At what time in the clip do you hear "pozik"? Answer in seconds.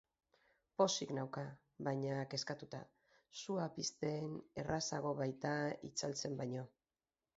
0.81-1.11